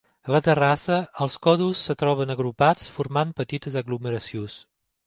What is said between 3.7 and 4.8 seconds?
aglomeracions.